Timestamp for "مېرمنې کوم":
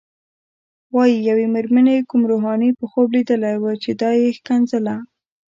1.53-2.21